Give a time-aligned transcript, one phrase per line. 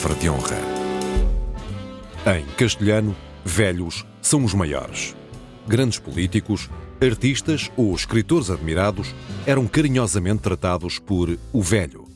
[0.00, 0.56] palavra de honra.
[2.38, 5.14] Em castelhano, velhos são os maiores.
[5.66, 9.14] Grandes políticos, artistas ou escritores admirados
[9.46, 12.08] eram carinhosamente tratados por o velho.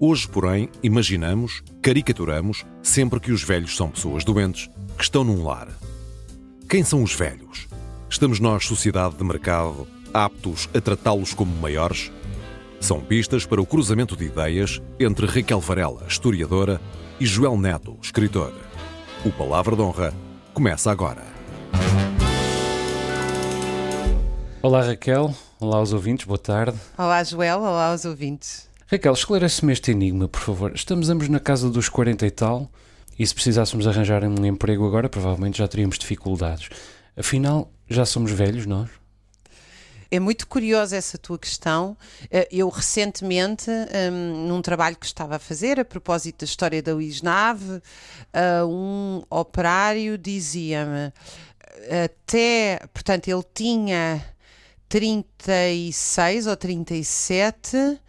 [0.00, 5.68] Hoje, porém, imaginamos, caricaturamos, sempre que os velhos são pessoas doentes que estão num lar.
[6.68, 7.68] Quem são os velhos?
[8.10, 12.10] Estamos nós, sociedade de mercado, aptos a tratá-los como maiores?
[12.80, 16.80] São pistas para o cruzamento de ideias entre Raquel Varela, historiadora,
[17.24, 18.52] e Joel Neto, escritor.
[19.24, 20.12] O Palavra de Honra
[20.52, 21.22] começa agora.
[24.60, 26.78] Olá Raquel, olá aos ouvintes, boa tarde.
[26.98, 28.68] Olá Joel, olá aos ouvintes.
[28.86, 30.72] Raquel, esclarece-me este enigma, por favor.
[30.74, 32.70] Estamos ambos na casa dos 40 e tal,
[33.18, 36.68] e se precisássemos arranjar um emprego agora, provavelmente já teríamos dificuldades.
[37.16, 38.90] Afinal, já somos velhos nós?
[40.14, 41.96] É muito curiosa essa tua questão.
[42.30, 46.94] Eh, eu recentemente, um, num trabalho que estava a fazer, a propósito da história da
[46.94, 47.82] Uisnave,
[48.32, 51.12] uh, um operário dizia-me
[52.04, 54.24] até, portanto, ele tinha
[54.88, 58.00] 36 ou 37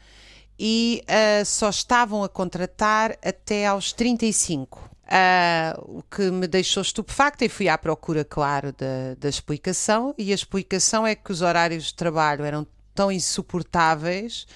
[0.60, 4.92] e uh, só estavam a contratar até aos 35.
[5.06, 10.16] Uh, o que me deixou estupefacta e fui à procura, claro, da, da explicação.
[10.18, 14.48] E a explicação é que os horários de trabalho eram tão insuportáveis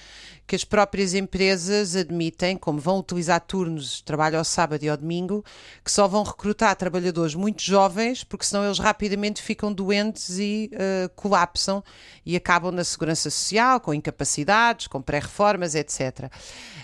[0.50, 4.96] que as próprias empresas admitem, como vão utilizar turnos de trabalho ao sábado e ao
[4.96, 5.44] domingo,
[5.84, 11.08] que só vão recrutar trabalhadores muito jovens, porque senão eles rapidamente ficam doentes e uh,
[11.14, 11.84] colapsam
[12.26, 16.00] e acabam na segurança social, com incapacidades, com pré-reformas, etc.
[16.00, 16.30] Uh,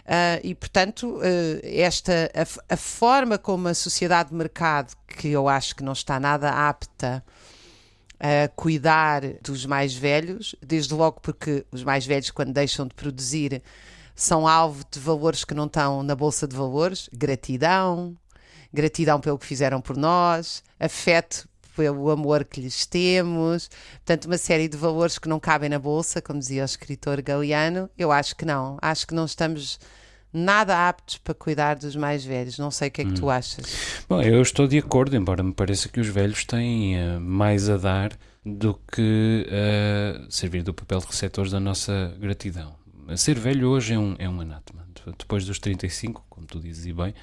[0.06, 5.48] eh, e, portanto, uh, esta, a, a forma como a sociedade de mercado, que eu
[5.48, 7.20] acho que não está nada apta
[8.19, 13.62] a cuidar dos mais velhos, desde logo porque os mais velhos, quando deixam de produzir,
[14.14, 18.17] são alvo de valores que não estão na Bolsa de Valores, gratidão,
[18.73, 24.67] gratidão pelo que fizeram por nós, afeto pelo amor que lhes temos, portanto, uma série
[24.67, 28.46] de valores que não cabem na Bolsa, como dizia o escritor Galeano, eu acho que
[28.46, 29.79] não, acho que não estamos
[30.33, 32.59] nada aptos para cuidar dos mais velhos.
[32.59, 33.14] Não sei o que é que hum.
[33.14, 34.05] tu achas.
[34.09, 37.77] Bom, eu estou de acordo, embora me pareça que os velhos têm uh, mais a
[37.77, 38.13] dar
[38.45, 42.77] do que uh, servir do papel de receptores da nossa gratidão.
[43.17, 44.86] Ser velho hoje é um, é um anátema.
[45.19, 47.15] Depois dos 35, como tu dizes e bem,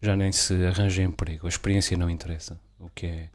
[0.00, 1.46] já nem se arranja emprego.
[1.46, 2.60] A experiência não interessa.
[2.78, 3.28] O que é,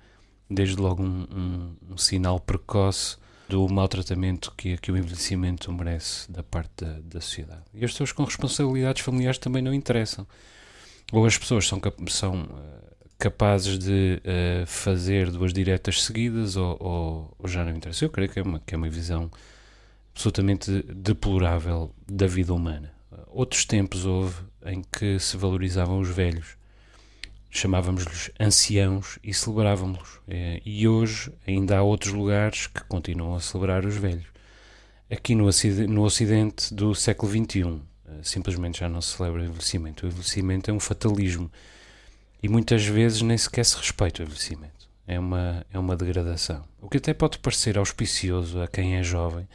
[0.49, 3.17] desde logo, um, um, um sinal precoce
[3.53, 7.61] do maltratamento que, que o envelhecimento merece da parte da, da sociedade.
[7.71, 10.25] E as pessoas com responsabilidades familiares também não interessam.
[11.11, 12.49] Ou as pessoas são, são uh,
[13.19, 18.03] capazes de uh, fazer duas diretas seguidas, ou, ou, ou, já não interessa.
[18.03, 19.29] Eu creio que é uma, que é uma visão
[20.15, 22.91] absolutamente deplorável da vida humana.
[23.27, 26.57] Outros tempos houve em que se valorizavam os velhos
[27.53, 30.19] chamávamos-lhes anciãos e celebrávamos-los.
[30.27, 34.25] É, e hoje ainda há outros lugares que continuam a celebrar os velhos.
[35.09, 35.47] Aqui no,
[35.87, 40.03] no Ocidente do século XXI, eh, simplesmente já não se celebra o envelhecimento.
[40.03, 41.51] O envelhecimento é um fatalismo
[42.41, 44.89] e muitas vezes nem sequer se respeita o envelhecimento.
[45.05, 46.63] É uma, é uma degradação.
[46.81, 49.47] O que até pode parecer auspicioso a quem é jovem,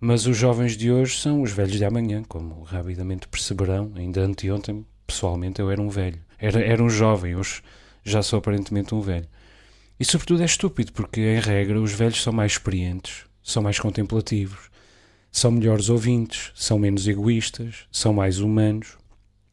[0.00, 3.92] mas os jovens de hoje são os velhos de amanhã, como rapidamente perceberão.
[3.94, 6.29] Ainda anteontem, pessoalmente, eu era um velho.
[6.40, 7.62] Era, era um jovem, hoje
[8.02, 9.28] já sou aparentemente um velho.
[9.98, 14.70] E sobretudo é estúpido, porque em regra os velhos são mais experientes, são mais contemplativos,
[15.30, 18.98] são melhores ouvintes, são menos egoístas, são mais humanos.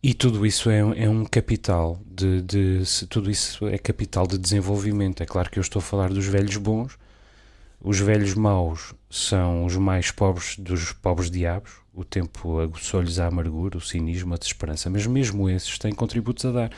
[0.01, 5.21] E tudo isso é, é um capital de, de, tudo isso é capital de desenvolvimento.
[5.21, 6.97] É claro que eu estou a falar dos velhos bons.
[7.81, 13.77] Os velhos maus são os mais pobres dos pobres diabos, o tempo aguçou-lhes a amargura,
[13.77, 16.71] o cinismo, a desesperança, mas mesmo esses têm contributos a dar.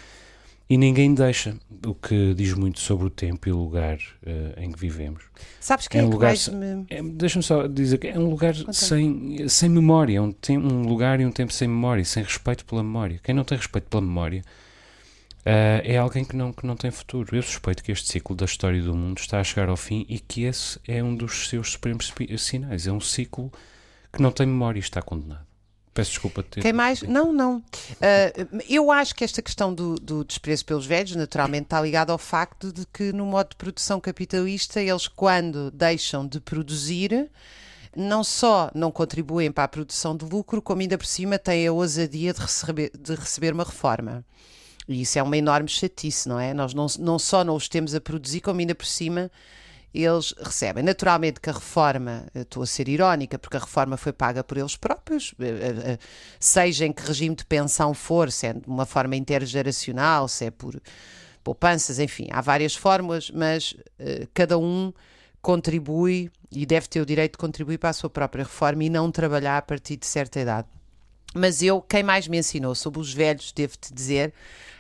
[0.70, 4.72] E ninguém deixa, o que diz muito sobre o tempo e o lugar uh, em
[4.72, 5.24] que vivemos.
[5.60, 6.86] Sabes quem é, um é que lugar, me...
[6.92, 10.84] É, Deixa-me só dizer que é um lugar sem, sem memória, é um, tem, um
[10.84, 13.20] lugar e um tempo sem memória, sem respeito pela memória.
[13.24, 14.44] Quem não tem respeito pela memória
[15.40, 17.36] uh, é alguém que não, que não tem futuro.
[17.36, 20.20] Eu suspeito que este ciclo da história do mundo está a chegar ao fim e
[20.20, 22.88] que esse é um dos seus supremos sinais.
[22.88, 23.52] É um ciclo
[24.12, 25.50] que não tem memória e está condenado.
[25.94, 26.62] Peço desculpa de ter.
[26.62, 27.02] Tem mais?
[27.02, 27.58] Não, não.
[27.58, 32.18] Uh, eu acho que esta questão do, do, desprezo pelos velhos, naturalmente, está ligada ao
[32.18, 37.30] facto de que, no modo de produção capitalista, eles, quando deixam de produzir,
[37.96, 41.72] não só não contribuem para a produção de lucro, como ainda por cima têm a
[41.74, 44.24] ousadia de receber, de receber uma reforma.
[44.90, 46.52] E isso é uma enorme chatice, não é?
[46.52, 49.30] Nós não, não só não os temos a produzir, como ainda por cima
[49.94, 50.84] eles recebem.
[50.84, 54.76] Naturalmente que a reforma, estou a ser irónica, porque a reforma foi paga por eles
[54.76, 55.98] próprios, eh, eh, eh,
[56.40, 60.52] seja em que regime de pensão for, se é de uma forma intergeracional, se é
[60.52, 60.80] por
[61.44, 63.76] poupanças, enfim, há várias fórmulas, mas
[64.34, 64.94] cada um
[65.42, 69.12] contribui e deve ter o direito de contribuir para a sua própria reforma e não
[69.12, 70.68] trabalhar a partir de certa idade.
[71.34, 74.34] Mas eu, quem mais me ensinou sobre os velhos, devo-te dizer,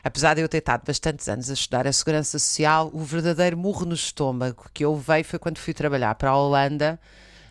[0.04, 3.86] apesar de eu ter estado bastantes anos a estudar a segurança social, o verdadeiro murro
[3.86, 7.00] no estômago que eu veio foi quando fui trabalhar para a Holanda.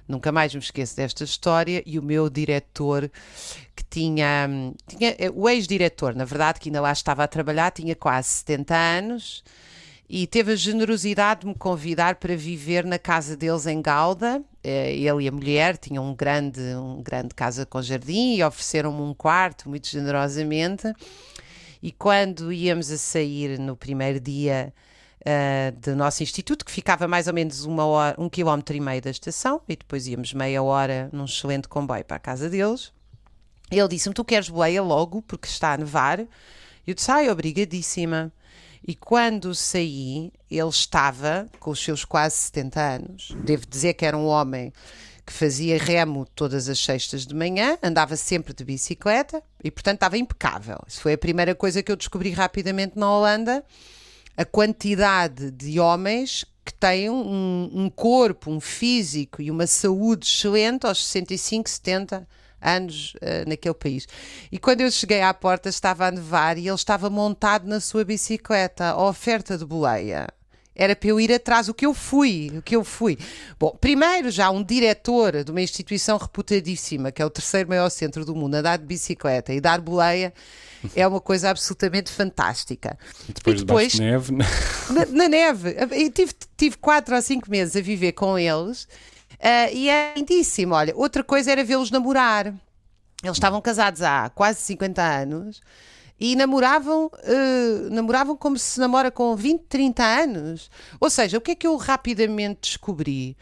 [0.08, 1.82] Nunca mais me esqueço desta história.
[1.84, 3.10] E o meu diretor,
[3.76, 4.48] que tinha.
[4.88, 9.44] tinha o ex-diretor, na verdade, que ainda lá estava a trabalhar, tinha quase 70 anos
[10.08, 14.42] e teve a generosidade de me convidar para viver na casa deles em Gauda.
[14.68, 19.00] Eh, ele e a mulher tinham um grande, um grande casa com jardim e ofereceram-me
[19.00, 20.92] um quarto muito generosamente.
[21.82, 24.74] E quando íamos a sair no primeiro dia
[25.20, 29.00] uh, do nosso instituto, que ficava mais ou menos uma hora, um quilómetro e meio
[29.00, 32.92] da estação, e depois íamos meia hora num excelente comboio para a casa deles,
[33.70, 36.20] ele disse-me: Tu queres boleia logo, porque está a nevar?
[36.86, 38.30] Eu disse: Ai, obrigadíssima.
[38.86, 43.36] E quando saí, ele estava com os seus quase 70 anos.
[43.44, 44.72] Devo dizer que era um homem
[45.26, 50.16] que fazia remo todas as sextas de manhã, andava sempre de bicicleta e, portanto, estava
[50.16, 50.78] impecável.
[50.86, 53.62] Isso foi a primeira coisa que eu descobri rapidamente na Holanda.
[54.36, 60.86] A quantidade de homens que têm um, um corpo, um físico e uma saúde excelente
[60.86, 62.28] aos 65, 70 anos
[62.60, 64.06] uh, naquele país.
[64.50, 68.04] E quando eu cheguei à porta estava a nevar e ele estava montado na sua
[68.04, 70.28] bicicleta, a oferta de boleia.
[70.78, 73.18] Era para eu ir atrás, o que eu fui, o que eu fui.
[73.58, 78.24] Bom, primeiro já um diretor de uma instituição reputadíssima, que é o terceiro maior centro
[78.24, 80.32] do mundo, a dar de bicicleta e dar boleia,
[80.94, 82.96] é uma coisa absolutamente fantástica.
[83.28, 84.32] E depois, e depois de neve.
[84.32, 85.74] Na, na neve.
[85.76, 88.86] Eu tive, tive quatro ou cinco meses a viver com eles
[89.40, 90.74] Uh, e é lindíssimo.
[90.74, 92.46] Olha, outra coisa era vê-los namorar.
[93.22, 95.60] Eles estavam casados há quase 50 anos
[96.20, 100.70] e namoravam, uh, namoravam como se namora com 20, 30 anos.
[101.00, 103.36] Ou seja, o que é que eu rapidamente descobri?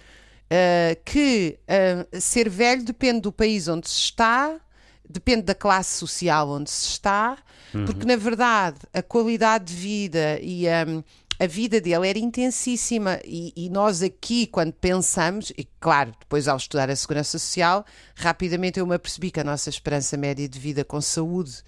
[0.47, 4.61] Uh, que uh, ser velho depende do país onde se está,
[5.09, 7.37] depende da classe social onde se está,
[7.75, 7.85] uhum.
[7.85, 11.03] porque na verdade a qualidade de vida e um,
[11.39, 16.57] a vida dele era intensíssima e, e, nós aqui, quando pensamos, e claro, depois ao
[16.57, 17.85] estudar a segurança social,
[18.15, 21.63] rapidamente eu me apercebi que a nossa esperança média de vida com saúde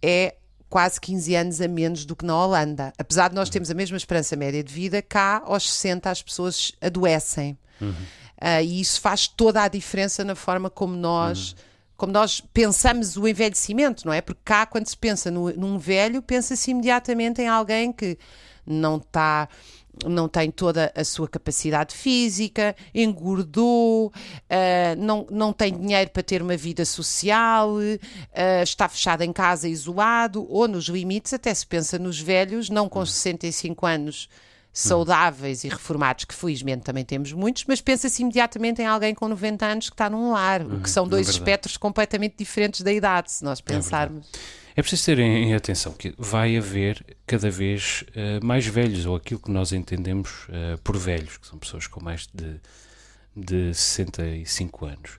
[0.00, 0.36] é
[0.68, 2.92] quase 15 anos a menos do que na Holanda.
[2.96, 6.72] Apesar de nós termos a mesma esperança média de vida, cá aos 60 as pessoas
[6.80, 7.58] adoecem.
[7.80, 7.90] Uhum.
[7.90, 11.50] Uh, e isso faz toda a diferença na forma como nós.
[11.50, 11.72] Uhum
[12.02, 14.20] como nós pensamos o envelhecimento, não é?
[14.20, 18.18] Porque cá, quando se pensa no, num velho, pensa-se imediatamente em alguém que
[18.66, 19.48] não está
[20.06, 26.42] não tem toda a sua capacidade física, engordou, uh, não, não tem dinheiro para ter
[26.42, 31.98] uma vida social, uh, está fechado em casa, isolado, ou nos limites, até se pensa
[31.98, 34.28] nos velhos, não com 65 anos
[34.72, 39.66] saudáveis e reformados, que felizmente também temos muitos, mas pensa-se imediatamente em alguém com 90
[39.66, 43.30] anos que está num lar, o que são dois é espectros completamente diferentes da idade,
[43.30, 44.26] se nós é pensarmos.
[44.26, 49.16] É é preciso ter em atenção que vai haver cada vez uh, mais velhos, ou
[49.16, 52.60] aquilo que nós entendemos uh, por velhos, que são pessoas com mais de,
[53.36, 55.10] de 65 anos.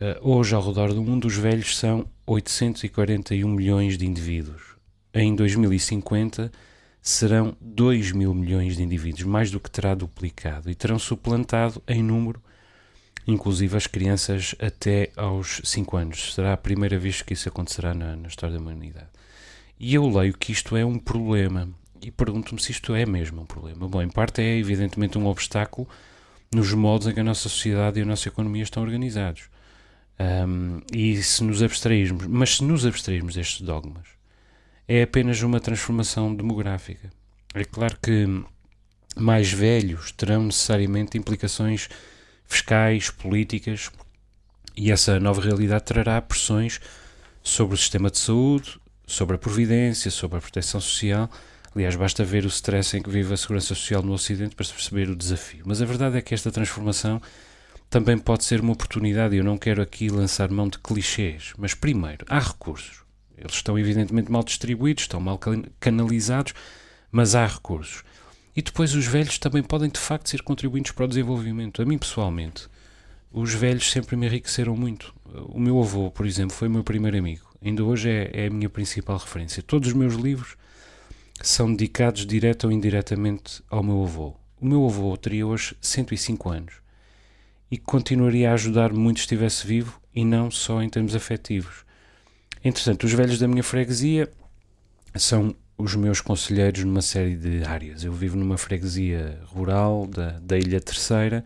[0.00, 4.76] Uh, hoje, ao redor do mundo, os velhos são 841 milhões de indivíduos.
[5.12, 6.52] Em 2050
[7.00, 12.02] serão 2 mil milhões de indivíduos, mais do que terá duplicado, e terão suplantado em
[12.02, 12.42] número
[13.26, 16.34] inclusive as crianças até aos 5 anos.
[16.34, 19.08] Será a primeira vez que isso acontecerá na, na história da humanidade.
[19.78, 21.68] E eu leio que isto é um problema
[22.00, 23.88] e pergunto-me se isto é mesmo um problema.
[23.88, 25.88] Bom, em parte é evidentemente um obstáculo
[26.54, 29.48] nos modos em que a nossa sociedade e a nossa economia estão organizados.
[30.18, 34.06] Um, e se nos abstrairmos, mas se nos abstrairmos destes dogmas,
[34.88, 37.10] é apenas uma transformação demográfica.
[37.54, 38.26] É claro que
[39.16, 41.88] mais velhos terão necessariamente implicações
[42.46, 43.90] fiscais, políticas,
[44.76, 46.80] e essa nova realidade trará pressões
[47.42, 51.30] sobre o sistema de saúde, sobre a providência, sobre a proteção social.
[51.74, 54.72] Aliás, basta ver o stress em que vive a segurança social no Ocidente para se
[54.72, 55.62] perceber o desafio.
[55.64, 57.20] Mas a verdade é que esta transformação
[57.88, 59.36] também pode ser uma oportunidade.
[59.36, 63.02] Eu não quero aqui lançar mão de clichês, mas primeiro, há recursos.
[63.38, 65.38] Eles estão evidentemente mal distribuídos, estão mal
[65.78, 66.54] canalizados,
[67.12, 68.02] mas há recursos.
[68.56, 71.82] E depois os velhos também podem de facto ser contribuintes para o desenvolvimento.
[71.82, 72.66] A mim pessoalmente,
[73.30, 75.14] os velhos sempre me enriqueceram muito.
[75.48, 77.46] O meu avô, por exemplo, foi o meu primeiro amigo.
[77.62, 79.62] Ainda hoje é, é a minha principal referência.
[79.62, 80.56] Todos os meus livros
[81.42, 84.34] são dedicados direta ou indiretamente ao meu avô.
[84.58, 86.74] o meu avô teria hoje 105 anos
[87.70, 91.84] e continuaria a ajudar muito se estivesse vivo e não só em termos afetivos.
[92.64, 94.30] Entretanto, os velhos da minha freguesia
[95.14, 98.04] são os meus conselheiros numa série de áreas.
[98.04, 101.44] Eu vivo numa freguesia rural da, da Ilha Terceira,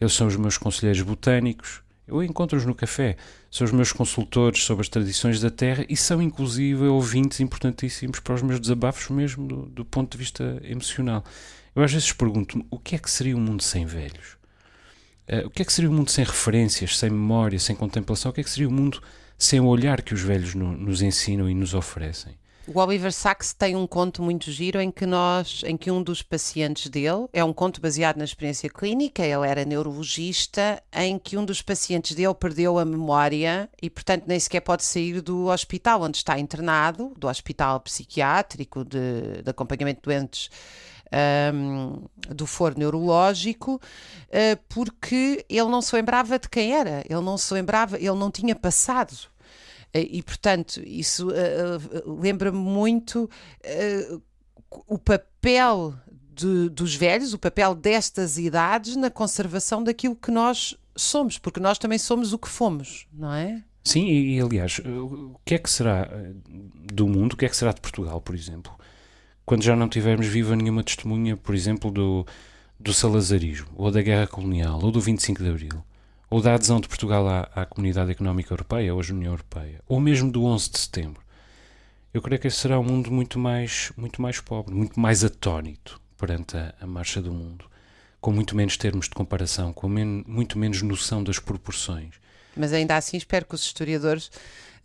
[0.00, 3.16] eles são os meus conselheiros botânicos, eu encontro-os no café,
[3.50, 8.34] são os meus consultores sobre as tradições da terra e são, inclusive, ouvintes importantíssimos para
[8.34, 11.24] os meus desabafos, mesmo do, do ponto de vista emocional.
[11.74, 14.36] Eu às vezes pergunto-me o que é que seria um mundo sem velhos?
[15.28, 18.30] Uh, o que é que seria um mundo sem referências, sem memória, sem contemplação?
[18.30, 19.02] O que é que seria um mundo
[19.36, 22.36] sem o olhar que os velhos no, nos ensinam e nos oferecem?
[22.68, 26.20] O Oliver Sacks tem um conto muito giro em que nós, em que um dos
[26.20, 31.44] pacientes dele, é um conto baseado na experiência clínica, ele era neurologista, em que um
[31.44, 36.16] dos pacientes dele perdeu a memória e, portanto, nem sequer pode sair do hospital onde
[36.16, 40.50] está internado, do hospital psiquiátrico de, de acompanhamento de doentes
[41.54, 42.02] um,
[42.34, 47.54] do foro neurológico, uh, porque ele não se lembrava de quem era, ele não se
[47.54, 49.16] lembrava, ele não tinha passado
[50.00, 53.30] e, portanto, isso uh, lembra-me muito
[53.64, 54.22] uh,
[54.86, 55.94] o papel
[56.32, 61.78] de, dos velhos, o papel destas idades na conservação daquilo que nós somos, porque nós
[61.78, 63.62] também somos o que fomos, não é?
[63.84, 66.08] Sim, e, e aliás, o que é que será
[66.92, 68.72] do mundo, o que é que será de Portugal, por exemplo,
[69.44, 72.26] quando já não tivermos viva nenhuma testemunha, por exemplo, do,
[72.80, 75.84] do salazarismo, ou da guerra colonial, ou do 25 de Abril?
[76.28, 80.30] Ou da adesão de Portugal à, à Comunidade Económica Europeia, hoje União Europeia, ou mesmo
[80.30, 81.22] do 11 de setembro,
[82.12, 86.00] eu creio que esse será um mundo muito mais, muito mais pobre, muito mais atónito
[86.16, 87.66] perante a, a marcha do mundo,
[88.20, 92.14] com muito menos termos de comparação, com men muito menos noção das proporções.
[92.56, 94.30] Mas ainda assim espero que os historiadores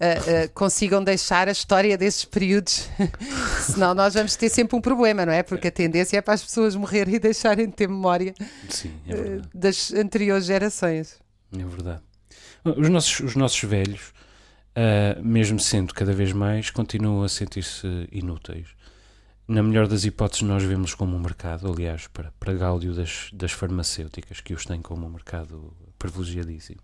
[0.01, 2.89] Uh, uh, consigam deixar a história desses períodos,
[3.61, 5.43] senão nós vamos ter sempre um problema, não é?
[5.43, 8.33] Porque a tendência é para as pessoas morrerem e deixarem de ter memória
[8.67, 11.21] Sim, é uh, das anteriores gerações.
[11.53, 12.01] É verdade.
[12.63, 14.13] Os nossos, os nossos velhos,
[14.75, 18.67] uh, mesmo sendo cada vez mais, continuam a sentir-se inúteis.
[19.47, 23.51] Na melhor das hipóteses, nós vemos como um mercado, aliás, para, para gáudio das, das
[23.51, 26.79] farmacêuticas, que os têm como um mercado privilegiadíssimo.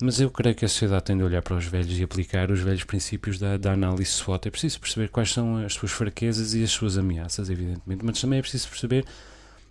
[0.00, 2.60] Mas eu creio que a sociedade tem de olhar para os velhos e aplicar os
[2.60, 4.48] velhos princípios da, da análise SWOT.
[4.48, 8.40] É preciso perceber quais são as suas fraquezas e as suas ameaças, evidentemente, mas também
[8.40, 9.04] é preciso perceber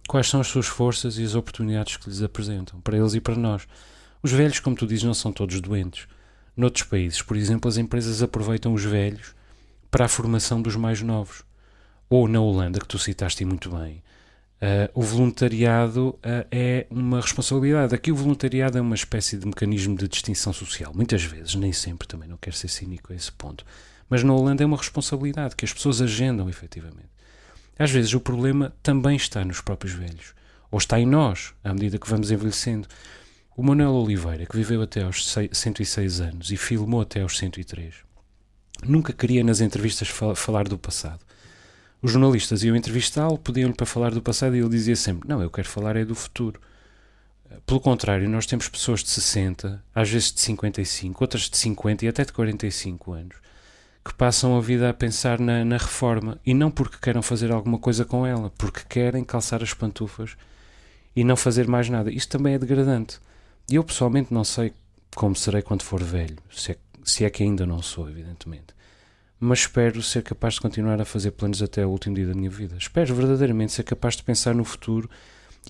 [0.08, 3.36] quais são as suas forças e as oportunidades que lhes apresentam, para eles e para
[3.36, 3.68] nós.
[4.24, 6.08] Os velhos, como tu dizes, não são todos doentes.
[6.56, 9.34] Noutros países, por exemplo, as empresas aproveitam os velhos
[9.90, 11.44] para a formação dos mais novos.
[12.10, 14.04] Ou na Holanda, que tu citaste muito bem,
[14.62, 17.96] uh, o voluntariado uh, é uma responsabilidade.
[17.96, 20.94] Aqui o voluntariado é uma espécie de mecanismo de distinção social.
[20.94, 23.66] Muitas vezes, nem sempre, também não quero ser cínico a esse ponto.
[24.10, 27.10] Mas na Holanda é uma responsabilidade que as pessoas agendam efetivamente.
[27.80, 30.34] Às vezes o problema também está nos próprios velhos.
[30.70, 32.88] Ou está em nós, à medida que vamos envelhecendo.
[33.56, 37.96] O Manuel Oliveira, que viveu até aos 106 anos e filmou até aos 103,
[38.86, 41.20] nunca queria nas entrevistas falar do passado.
[42.02, 45.52] Os jornalistas iam entrevistá-lo, pediam-lhe para falar do passado e ele dizia sempre: Não, eu
[45.52, 46.62] quero falar é do futuro.
[47.66, 52.08] Pelo contrário, nós temos pessoas de 60, às vezes de 55, outras de 50 e
[52.08, 53.36] até de 45 anos,
[54.04, 57.78] que passam a vida a pensar na, na reforma e não porque queiram fazer alguma
[57.78, 60.38] coisa com ela, porque querem calçar as pantufas
[61.14, 62.10] e não fazer mais nada.
[62.10, 63.20] Isto também é degradante.
[63.72, 64.74] Eu pessoalmente não sei
[65.16, 68.74] como serei quando for velho, se é, se é que ainda não sou, evidentemente.
[69.40, 72.50] Mas espero ser capaz de continuar a fazer planos até o último dia da minha
[72.50, 72.76] vida.
[72.78, 75.10] Espero verdadeiramente ser capaz de pensar no futuro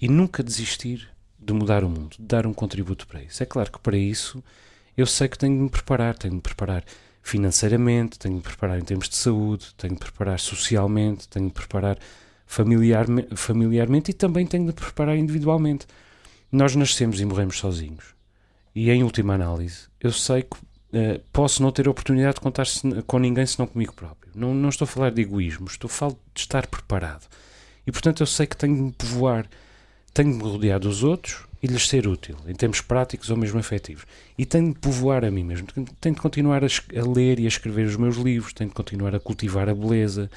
[0.02, 3.42] e nunca desistir de mudar o mundo, de dar um contributo para isso.
[3.42, 4.44] É claro que para isso
[4.96, 6.84] eu sei que tenho de me preparar, tenho de me preparar
[7.24, 11.46] financeiramente, tenho de me preparar em termos de saúde, tenho de me preparar socialmente, tenho
[11.46, 11.98] de me preparar
[12.46, 13.06] familiar,
[13.36, 15.88] familiarmente e também tenho de me preparar individualmente.
[16.52, 18.14] Nós nascemos e morremos sozinhos.
[18.76, 22.66] E em última análise, eu sei que uh, posso não ter a oportunidade de contar
[23.08, 24.32] com ninguém senão comigo próprio.
[24.36, 27.28] Não, não estou a falar de egoísmo, estou a falar de estar preparado.
[27.88, 29.48] E portanto eu sei que tenho de me povoar,
[30.14, 33.60] tenho de me rodear dos outros e lhes ser útil, em termos práticos ou mesmo
[33.60, 34.06] afetivos.
[34.38, 35.68] E tenho de povoar a mim mesmo.
[36.00, 39.16] Tenho de continuar a, a ler e a escrever os meus livros, tenho de continuar
[39.16, 40.30] a cultivar a beleza,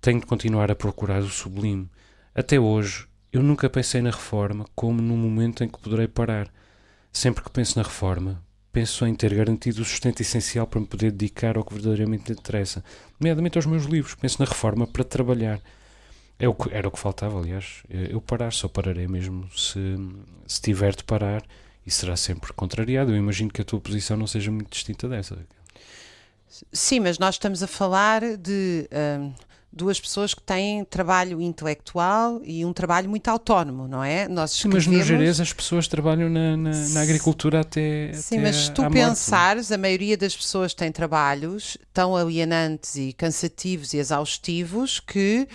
[0.00, 1.88] tenho de continuar a procurar o sublime.
[2.34, 6.48] Até hoje, eu nunca pensei na reforma como num momento em que poderei parar.
[7.12, 8.42] Sempre que penso na reforma,
[8.72, 12.38] penso em ter garantido o sustento essencial para me poder dedicar ao que verdadeiramente me
[12.38, 12.84] interessa,
[13.18, 14.14] nomeadamente aos meus livros.
[14.14, 15.60] Penso na reforma para trabalhar.
[16.38, 17.82] É o que, era o que faltava, aliás.
[17.88, 19.96] Eu parar, só pararei mesmo se,
[20.46, 21.42] se tiver de parar
[21.86, 23.12] e será sempre contrariado.
[23.12, 25.38] Eu imagino que a tua posição não seja muito distinta dessa.
[26.72, 28.88] Sim, mas nós estamos a falar de.
[28.92, 29.32] Hum,
[29.76, 34.26] duas pessoas que têm trabalho intelectual e um trabalho muito autónomo, não é?
[34.26, 38.12] Nós Sim, mas no Jerez as pessoas trabalham na, na, na agricultura até.
[38.14, 43.12] Sim, até mas se tu pensares, a maioria das pessoas tem trabalhos tão alienantes e
[43.12, 45.46] cansativos e exaustivos que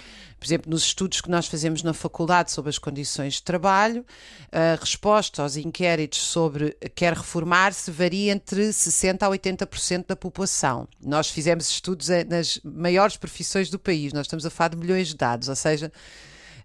[0.42, 4.04] por exemplo, nos estudos que nós fazemos na faculdade sobre as condições de trabalho,
[4.52, 10.88] a resposta aos inquéritos sobre quer reformar-se varia entre 60% a 80% da população.
[11.00, 15.16] Nós fizemos estudos nas maiores profissões do país, nós estamos a falar de milhões de
[15.16, 15.92] dados, ou seja,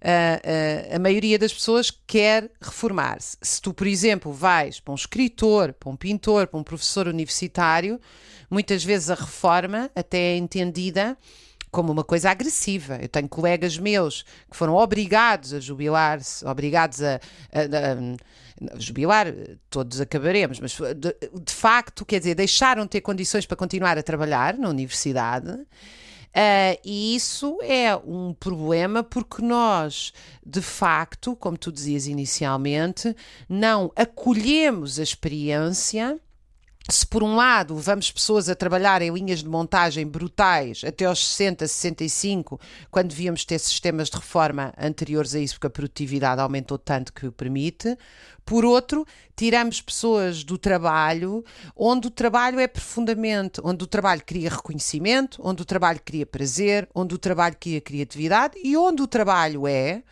[0.00, 3.37] a, a, a, maioria das pessoas quer reformar-se.
[3.42, 8.00] Se tu, por exemplo, vais para um escritor, para um pintor, para um professor universitário,
[8.50, 11.14] muitas vezes a reforma até é entendida
[11.76, 12.99] como uma coisa agressiva.
[13.02, 17.21] Eu tenho colegas meus que foram obrigados a jubilar-se, obrigados a,
[17.52, 19.26] a, a, jubilar,
[19.68, 24.02] todos acabaremos, mas de, de, facto, quer dizer, deixaram de ter condições para continuar a
[24.02, 25.50] trabalhar na universidade.
[25.50, 30.14] Uh, e isso é um problema porque nós,
[30.45, 33.14] de facto, como tu dizias inicialmente,
[33.47, 36.18] não acolhemos a experiência
[36.88, 41.26] se por um lado levamos pessoas a trabalhar em linhas de montagem brutais até aos
[41.26, 46.78] 60, 65, quando devíamos ter sistemas de reforma anteriores a isso, porque a produtividade aumentou
[46.78, 47.96] tanto que o permite,
[48.44, 51.44] por outro, tiramos pessoas do trabalho,
[51.76, 56.88] onde o trabalho é profundamente, onde o trabalho cria reconhecimento, onde o trabalho cria prazer,
[56.94, 60.04] onde o trabalho cria criatividade e onde o trabalho é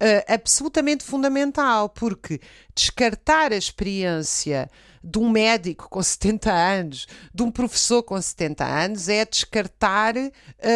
[0.00, 2.40] uh, absolutamente fundamental, porque
[2.74, 4.70] descartar a experiência
[5.02, 10.30] de um médico com 70 anos, de um professor com 70 anos, é descartar uh,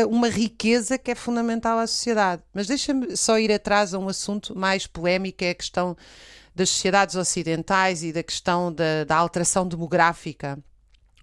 [0.08, 2.42] uma riqueza que é fundamental à sociedade.
[2.52, 5.96] Mas deixa-me só ir atrás a um assunto mais polémico, é a questão
[6.54, 10.58] das sociedades ocidentais e da questão da, da alteração demográfica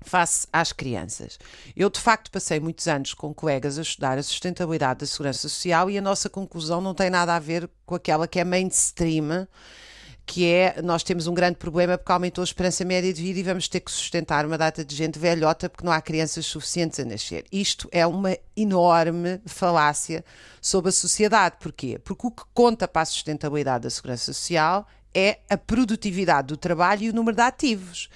[0.01, 1.39] face às crianças.
[1.75, 5.89] Eu, de facto, passei muitos anos com colegas a estudar a sustentabilidade da segurança social
[5.89, 9.47] e a nossa conclusão não tem nada a ver com aquela que é mainstream
[10.25, 13.43] que é nós temos um grande problema porque aumentou a esperança média de vida e
[13.43, 17.05] vamos ter que sustentar uma data de gente velhota porque não há crianças suficientes a
[17.05, 17.43] nascer.
[17.51, 20.23] Isto é uma enorme falácia
[20.61, 21.57] sobre a sociedade.
[21.59, 21.99] Porquê?
[21.99, 27.03] Porque o que conta para a sustentabilidade da segurança social é a produtividade do trabalho
[27.03, 28.09] e o número de ativos.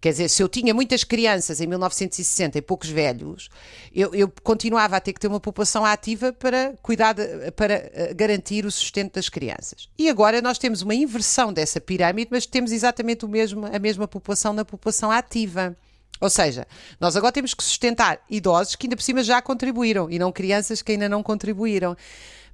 [0.00, 3.48] Quer dizer, se eu tinha muitas crianças em 1960 e poucos velhos,
[3.92, 8.14] eu, eu continuava a ter que ter uma população ativa para cuidar, de, para eh,
[8.14, 9.88] garantir o sustento das crianças.
[9.98, 14.06] E agora nós temos uma inversão dessa pirâmide, mas temos exatamente o mesmo, a mesma
[14.06, 15.76] população na população ativa.
[16.20, 16.66] Ou seja,
[17.00, 20.80] nós agora temos que sustentar idosos que ainda por cima já contribuíram e não crianças
[20.80, 21.96] que ainda não contribuíram.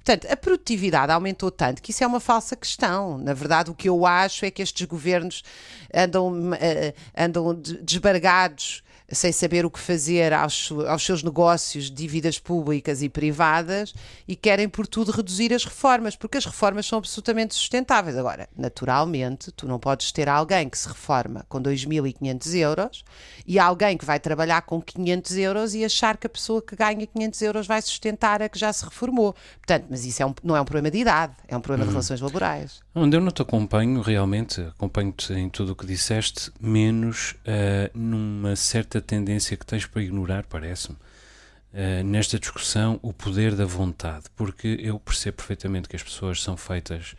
[0.05, 3.17] Portanto, a produtividade aumentou tanto que isso é uma falsa questão.
[3.17, 5.41] Na verdade, o que eu acho é que estes governos
[5.91, 13.01] andam, uh, andam desbargados sem saber o que fazer aos, aos seus negócios, dívidas públicas
[13.01, 13.93] e privadas
[14.27, 18.17] e querem, por tudo, reduzir as reformas, porque as reformas são absolutamente sustentáveis.
[18.17, 23.05] Agora, naturalmente, tu não podes ter alguém que se reforma com 2.500 euros
[23.45, 27.05] e alguém que vai trabalhar com 500 euros e achar que a pessoa que ganha
[27.05, 29.35] 500 euros vai sustentar a que já se reformou.
[29.57, 31.89] Portanto, mas isso é um, não é um problema de idade, é um problema uhum.
[31.89, 32.84] de relações laborais.
[32.97, 38.55] Onde eu não te acompanho, realmente, acompanho-te em tudo o que disseste, menos uh, numa
[38.55, 44.79] certa tendência que tens para ignorar, parece-me, uh, nesta discussão, o poder da vontade, porque
[44.79, 47.17] eu percebo perfeitamente que as pessoas são feitas,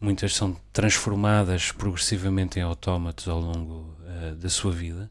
[0.00, 5.08] muitas são transformadas progressivamente em autómatos ao longo uh, da sua vida.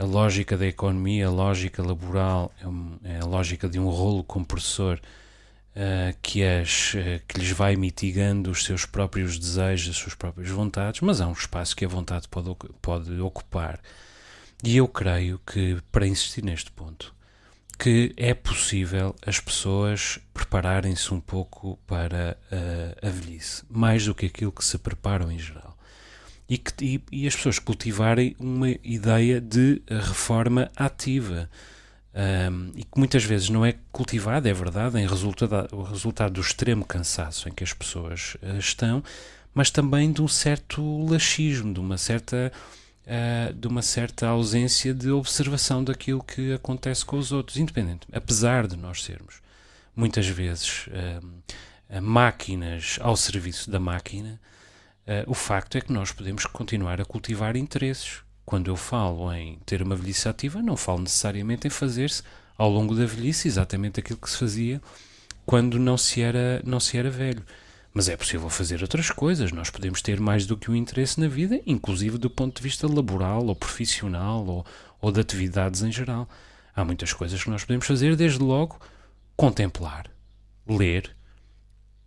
[0.00, 4.24] a lógica da economia, a lógica laboral, é, um, é a lógica de um rolo
[4.24, 4.98] compressor
[6.22, 11.00] que, as, uh, que lhes vai mitigando os seus próprios desejos, as suas próprias vontades,
[11.02, 13.78] mas há um espaço que a vontade pode, pode ocupar.
[14.64, 17.14] E eu creio que, para insistir neste ponto,
[17.78, 24.26] que é possível as pessoas prepararem-se um pouco para a, a velhice, mais do que
[24.26, 25.76] aquilo que se preparam em geral.
[26.48, 31.50] E, que, e, e as pessoas cultivarem uma ideia de reforma ativa
[32.16, 36.40] um, e que muitas vezes não é cultivado, é verdade, em resultado, o resultado do
[36.40, 39.04] extremo cansaço em que as pessoas uh, estão,
[39.52, 42.50] mas também de um certo laxismo, de uma certa,
[43.06, 48.66] uh, de uma certa ausência de observação daquilo que acontece com os outros, independente, apesar
[48.66, 49.42] de nós sermos
[49.94, 54.40] muitas vezes uh, máquinas ao serviço da máquina,
[55.28, 59.82] o facto é que nós podemos continuar a cultivar interesses quando eu falo em ter
[59.82, 62.22] uma velhice ativa, não falo necessariamente em fazer-se
[62.56, 64.80] ao longo da velhice exatamente aquilo que se fazia
[65.44, 67.42] quando não se era, não se era velho.
[67.92, 69.50] Mas é possível fazer outras coisas.
[69.50, 72.86] Nós podemos ter mais do que um interesse na vida, inclusive do ponto de vista
[72.86, 74.66] laboral ou profissional ou,
[75.00, 76.28] ou de atividades em geral.
[76.74, 78.78] Há muitas coisas que nós podemos fazer, desde logo
[79.36, 80.06] contemplar,
[80.68, 81.15] ler,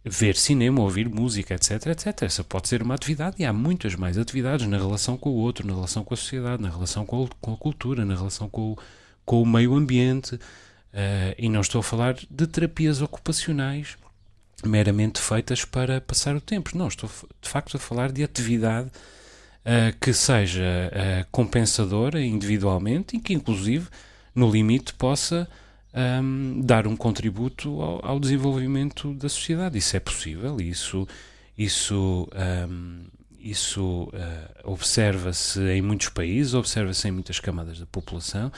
[0.03, 2.23] ver cinema, ouvir música, etc, etc.
[2.23, 5.67] Essa pode ser uma atividade e há muitas mais atividades na relação com o outro,
[5.67, 8.71] na relação com a sociedade, na relação com a, com a cultura, na relação com
[8.73, 8.77] o,
[9.25, 10.35] com o meio ambiente.
[10.35, 13.95] Uh, e não estou a falar de terapias ocupacionais
[14.65, 16.77] meramente feitas para passar o tempo.
[16.77, 17.09] Não, estou
[17.41, 23.87] de facto a falar de atividade uh, que seja uh, compensadora individualmente e que, inclusive,
[24.33, 25.47] no limite, possa
[25.93, 29.77] um, dar um contributo ao, ao, desenvolvimento da sociedade.
[29.77, 31.07] Isso é possível, isso,
[31.57, 32.27] isso,
[32.69, 33.05] um,
[33.39, 38.51] isso uh, observa-se em muitos países, observa-se em muitas camadas da população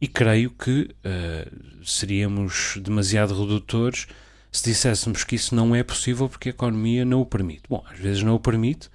[0.00, 4.06] e creio que uh, seríamos demasiado redutores
[4.50, 7.62] se disséssemos que isso não é possível porque a economia não o permite.
[7.68, 8.88] Bom, às vezes não o permite,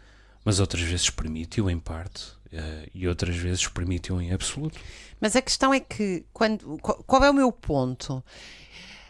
[0.43, 4.79] mas outras vezes permite-o em parte uh, e outras vezes permite-o em absoluto.
[5.23, 8.21] Mas a questão é que, quando, qual é o meu ponto?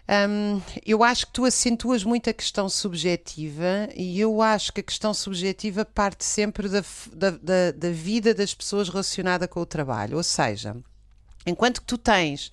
[0.08, 4.84] Um, eu acho que tu acentuas muito a questão subjetiva e eu acho que a
[4.84, 10.18] questão subjetiva parte sempre da, da, da, da vida das pessoas relacionada com o trabalho.
[10.18, 10.78] Ou seja,
[11.48, 12.52] enquanto que tu tens,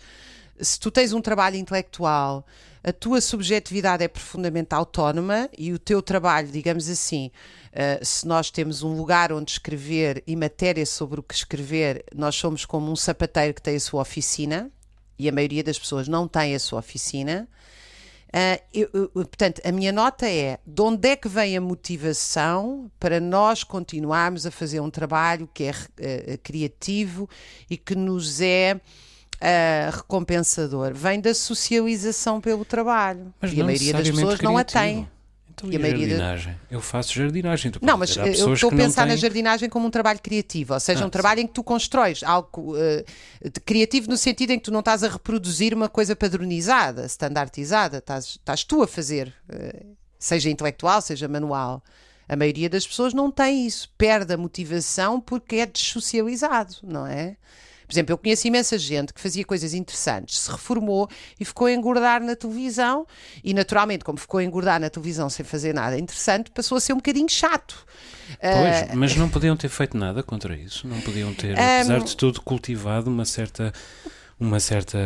[0.59, 2.46] se tu tens um trabalho intelectual,
[2.83, 7.31] a tua subjetividade é profundamente autónoma e o teu trabalho, digamos assim,
[7.73, 12.35] uh, se nós temos um lugar onde escrever e matéria sobre o que escrever, nós
[12.37, 14.71] somos como um sapateiro que tem a sua oficina
[15.19, 17.47] e a maioria das pessoas não tem a sua oficina.
[18.29, 22.90] Uh, eu, eu, portanto, a minha nota é de onde é que vem a motivação
[22.99, 27.29] para nós continuarmos a fazer um trabalho que é uh, criativo
[27.69, 28.81] e que nos é
[29.40, 33.33] uh, recompensador vem da socialização pelo trabalho.
[33.40, 34.44] Mas e a maioria das pessoas criativo.
[34.44, 35.09] não a tem.
[35.48, 36.53] Então, e, a jardinagem?
[36.55, 36.74] De...
[36.74, 37.72] Eu faço jardinagem.
[37.83, 41.07] Não, mas eu estou a pensar na jardinagem como um trabalho criativo, ou seja, ah,
[41.07, 41.44] um trabalho sim.
[41.44, 45.09] em que tu constróis algo uh, criativo no sentido em que tu não estás a
[45.09, 51.83] reproduzir uma coisa padronizada, standardizada, estás, estás tu a fazer, uh, seja intelectual, seja manual.
[52.26, 57.37] A maioria das pessoas não tem isso, perde a motivação porque é dessocializado, não é?
[57.90, 61.72] Por exemplo, eu conheço imensa gente que fazia coisas interessantes, se reformou e ficou a
[61.72, 63.05] engordar na televisão,
[63.42, 66.92] e naturalmente, como ficou a engordar na televisão sem fazer nada interessante, passou a ser
[66.92, 67.85] um bocadinho chato.
[68.40, 71.98] Pois, uh, mas não podiam ter feito nada contra isso, não podiam ter, um, apesar
[71.98, 73.72] de tudo, cultivado uma certa.
[74.38, 74.96] Uma certa.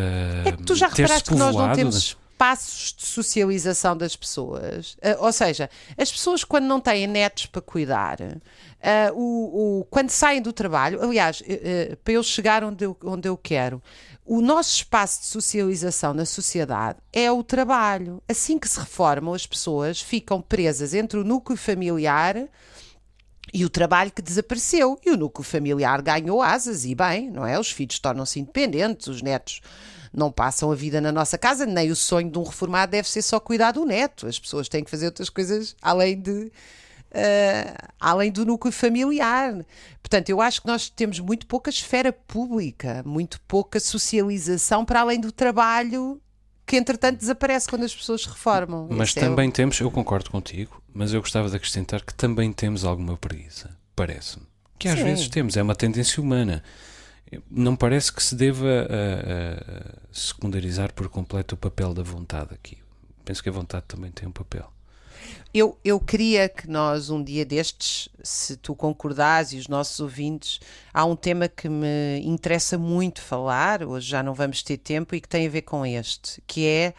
[0.44, 4.94] É que tu já reparaste que nós não temos passos de socialização das pessoas.
[4.94, 10.10] Uh, ou seja, as pessoas quando não têm netos para cuidar, uh, o, o, quando
[10.10, 13.82] saem do trabalho, aliás, uh, para eu chegar onde eu, onde eu quero,
[14.24, 18.22] o nosso espaço de socialização na sociedade é o trabalho.
[18.28, 22.48] Assim que se reformam, as pessoas ficam presas entre o núcleo familiar
[23.52, 24.98] e o trabalho que desapareceu.
[25.04, 27.58] E o núcleo familiar ganhou asas, e bem, não é?
[27.58, 29.60] Os filhos tornam-se independentes, os netos
[30.14, 33.20] não passam a vida na nossa casa, nem o sonho de um reformado deve ser
[33.20, 34.26] só cuidar do neto.
[34.26, 36.52] As pessoas têm que fazer outras coisas além de.
[37.10, 39.64] Uh, além do núcleo familiar.
[40.02, 45.20] Portanto, eu acho que nós temos muito pouca esfera pública, muito pouca socialização para além
[45.20, 46.20] do trabalho
[46.66, 48.88] que entretanto desaparece quando as pessoas se reformam.
[48.90, 52.52] Mas Esse também é temos, eu concordo contigo, mas eu gostava de acrescentar que também
[52.52, 54.46] temos alguma preguiça, parece-me.
[54.76, 55.04] Que às Sim.
[55.04, 56.64] vezes temos, é uma tendência humana
[57.50, 62.78] não parece que se deva a, a secundarizar por completo o papel da vontade aqui.
[63.24, 64.70] Penso que a vontade também tem um papel.
[65.52, 70.60] Eu, eu queria que nós, um dia destes, se tu concordares e os nossos ouvintes,
[70.92, 75.20] há um tema que me interessa muito falar, hoje já não vamos ter tempo, e
[75.20, 76.94] que tem a ver com este, que é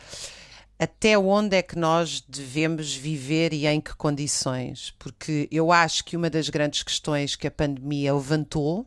[0.79, 4.93] até onde é que nós devemos viver e em que condições?
[4.99, 8.85] Porque eu acho que uma das grandes questões que a pandemia levantou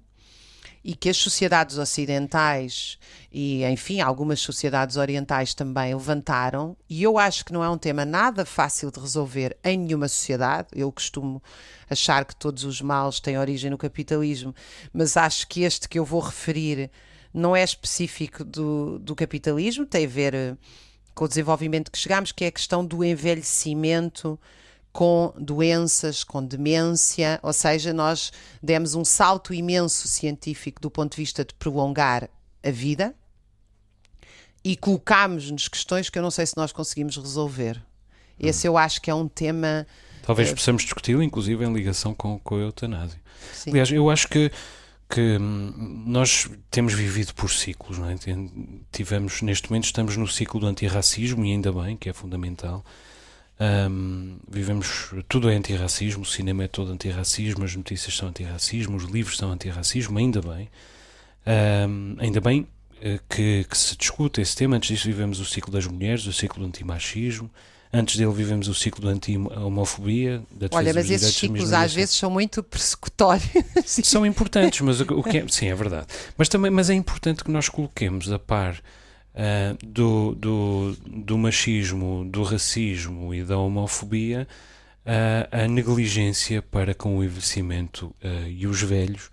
[0.88, 2.98] e que as sociedades ocidentais
[3.31, 8.07] e, enfim, algumas sociedades orientais também levantaram, e eu acho que não é um tema
[8.07, 10.68] nada fácil de resolver em nenhuma sociedade.
[10.74, 11.42] Eu costumo
[11.90, 14.55] achar que todos os males têm origem no capitalismo,
[14.90, 16.90] mas acho que este que eu vou referir
[17.35, 20.57] não é específico do, do capitalismo, tem a ver eh,
[21.14, 24.40] com o desenvolvimento que chegamos, que é a questão do envelhecimento
[24.92, 31.22] com doenças, com demência, ou seja, nós demos um salto imenso científico do ponto de
[31.22, 32.29] vista de prolongar
[32.64, 33.14] a vida
[34.64, 37.81] e colocámos-nos questões que eu não sei se nós conseguimos resolver.
[38.38, 39.87] Esse eu acho que é um tema.
[40.22, 43.20] Talvez uh, possamos discuti-lo, inclusive, em ligação com, com a eutanásia.
[43.53, 43.70] Sim.
[43.70, 44.51] Aliás, eu acho que,
[45.09, 48.16] que hum, nós temos vivido por ciclos, não é?
[48.92, 52.85] Tivemos, neste momento, estamos no ciclo do antirracismo, e ainda bem, que é fundamental.
[53.61, 59.05] Um, vivemos, tudo é antirracismo, o cinema é todo antirracismo, as notícias são antirracismo, os
[59.05, 60.68] livros são antirracismo, ainda bem.
[61.88, 62.68] Um, ainda bem,
[63.29, 64.77] que, que, se discute esse tema.
[64.77, 67.51] Antes disso, vivemos o ciclo das mulheres, o ciclo do antimachismo.
[67.92, 70.42] Antes dele, vivemos o ciclo da anti-homofobia.
[70.73, 73.49] Olha, mas esses ciclos às vezes são muito persecutórios.
[73.87, 76.07] São importantes, mas o que é, sim, é verdade.
[76.37, 78.79] Mas, também, mas é importante que nós coloquemos a par
[79.34, 84.46] uh, do, do, do machismo, do racismo e da homofobia
[85.08, 89.30] uh, a negligência para com o envelhecimento uh, e os velhos,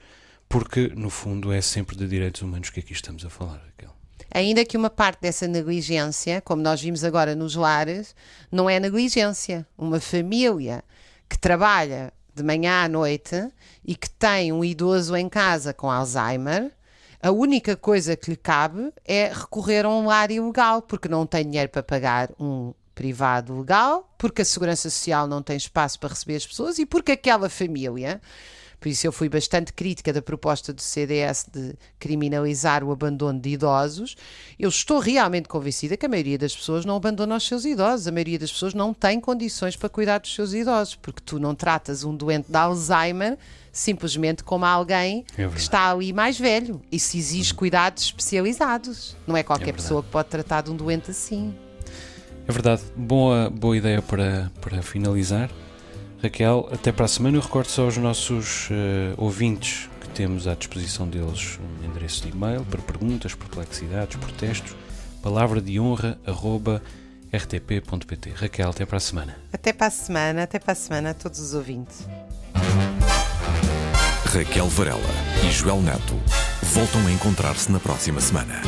[0.47, 3.93] porque no fundo é sempre de direitos humanos que aqui estamos a falar, Raquel.
[4.31, 8.15] Ainda que uma parte dessa negligência, como nós vimos agora nos lares,
[8.51, 9.65] não é negligência.
[9.77, 10.83] Uma família
[11.29, 13.49] que trabalha de manhã à noite
[13.83, 16.71] e que tem um idoso em casa com Alzheimer,
[17.21, 21.43] a única coisa que lhe cabe é recorrer a um lar ilegal, porque não tem
[21.43, 26.37] dinheiro para pagar um privado legal, porque a Segurança Social não tem espaço para receber
[26.37, 28.21] as pessoas e porque aquela família
[28.85, 33.49] por isso eu fui bastante crítica da proposta do CDS de criminalizar o abandono de
[33.49, 34.15] idosos.
[34.59, 38.07] Eu estou realmente convencida que a maioria das pessoas não abandona os seus idosos.
[38.07, 41.55] A maioria das pessoas não tem condições para cuidar dos seus idosos, porque tu não
[41.55, 43.39] tratas um doente de Alzheimer
[43.71, 46.79] simplesmente como alguém é que está ali mais velho.
[46.91, 47.57] Isso exige uhum.
[47.57, 49.17] cuidados especializados.
[49.25, 51.55] Não é qualquer é pessoa que pode tratar de um doente assim.
[52.47, 52.83] É verdade.
[52.95, 55.49] Boa, boa ideia para, para finalizar.
[56.25, 57.37] Raquel, até para a semana.
[57.37, 58.73] Eu recordo só aos nossos uh,
[59.15, 64.75] ouvintes que temos à disposição deles um endereço de e-mail para perguntas, perplexidades, protestos,
[65.21, 66.81] palavra de honra, arroba
[67.31, 68.31] rtp.pt.
[68.31, 69.37] Raquel, até para a semana.
[69.53, 72.07] Até para a semana, até para a semana a todos os ouvintes.
[74.25, 74.99] Raquel Varela
[75.47, 76.19] e Joel Neto
[76.63, 78.61] voltam a encontrar-se na próxima semana.